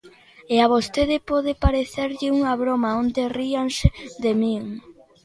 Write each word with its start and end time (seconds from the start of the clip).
E 0.53 0.55
a 0.65 0.67
vostede 0.75 1.17
pode 1.31 1.51
parecerlle 1.65 2.27
unha 2.37 2.53
broma, 2.61 2.95
onte 3.03 3.21
ríanse 3.37 3.87
de 4.23 4.31
min. 4.41 4.63